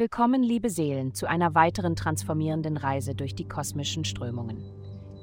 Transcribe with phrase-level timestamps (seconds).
[0.00, 4.64] Willkommen, liebe Seelen, zu einer weiteren transformierenden Reise durch die kosmischen Strömungen.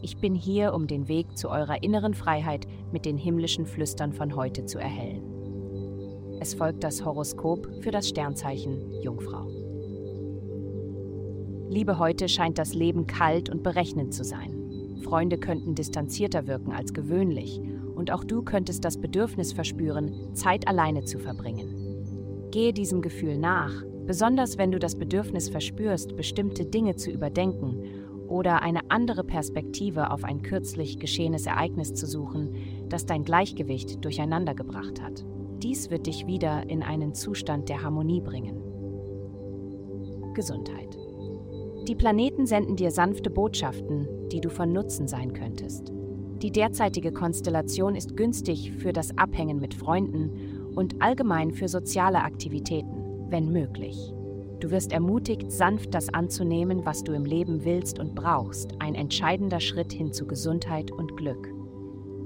[0.03, 4.35] Ich bin hier, um den Weg zu eurer inneren Freiheit mit den himmlischen Flüstern von
[4.35, 6.37] heute zu erhellen.
[6.39, 9.47] Es folgt das Horoskop für das Sternzeichen Jungfrau.
[11.69, 14.99] Liebe heute scheint das Leben kalt und berechnend zu sein.
[15.03, 17.59] Freunde könnten distanzierter wirken als gewöhnlich
[17.95, 21.86] und auch du könntest das Bedürfnis verspüren, Zeit alleine zu verbringen.
[22.51, 27.83] Gehe diesem Gefühl nach Besonders wenn du das Bedürfnis verspürst, bestimmte Dinge zu überdenken
[28.29, 32.55] oder eine andere Perspektive auf ein kürzlich geschehenes Ereignis zu suchen,
[32.87, 35.25] das dein Gleichgewicht durcheinandergebracht hat.
[35.61, 38.63] Dies wird dich wieder in einen Zustand der Harmonie bringen.
[40.33, 40.97] Gesundheit.
[41.85, 45.91] Die Planeten senden dir sanfte Botschaften, die du von Nutzen sein könntest.
[46.41, 53.07] Die derzeitige Konstellation ist günstig für das Abhängen mit Freunden und allgemein für soziale Aktivitäten
[53.29, 54.13] wenn möglich.
[54.59, 59.59] Du wirst ermutigt, sanft das anzunehmen, was du im Leben willst und brauchst, ein entscheidender
[59.59, 61.53] Schritt hin zu Gesundheit und Glück.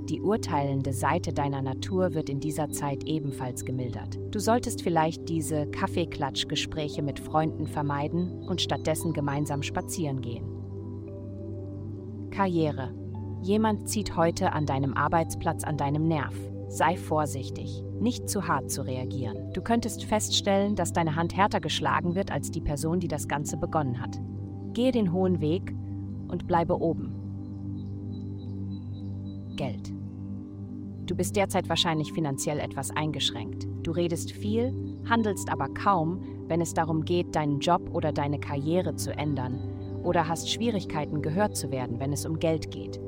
[0.10, 4.18] Die urteilende Seite deiner Natur wird in dieser Zeit ebenfalls gemildert.
[4.32, 10.46] Du solltest vielleicht diese Kaffeeklatschgespräche mit Freunden vermeiden und stattdessen gemeinsam spazieren gehen.
[12.32, 12.94] Karriere.
[13.42, 16.36] Jemand zieht heute an deinem Arbeitsplatz an deinem Nerv.
[16.72, 19.52] Sei vorsichtig, nicht zu hart zu reagieren.
[19.52, 23.58] Du könntest feststellen, dass deine Hand härter geschlagen wird als die Person, die das Ganze
[23.58, 24.18] begonnen hat.
[24.72, 25.76] Gehe den hohen Weg
[26.30, 27.14] und bleibe oben.
[29.58, 29.92] Geld.
[31.08, 33.68] Du bist derzeit wahrscheinlich finanziell etwas eingeschränkt.
[33.84, 34.74] Du redest viel,
[35.10, 39.60] handelst aber kaum, wenn es darum geht, deinen Job oder deine Karriere zu ändern
[40.04, 43.02] oder hast Schwierigkeiten gehört zu werden, wenn es um Geld geht.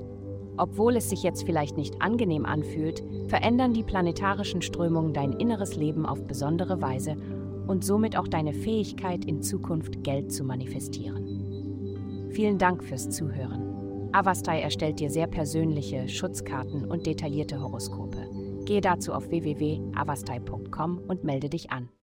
[0.57, 6.05] Obwohl es sich jetzt vielleicht nicht angenehm anfühlt, verändern die planetarischen Strömungen dein inneres Leben
[6.05, 7.17] auf besondere Weise
[7.67, 12.29] und somit auch deine Fähigkeit, in Zukunft Geld zu manifestieren.
[12.31, 14.09] Vielen Dank fürs Zuhören.
[14.11, 18.29] Avastai erstellt dir sehr persönliche Schutzkarten und detaillierte Horoskope.
[18.66, 21.89] Gehe dazu auf www.avastai.com und melde dich an.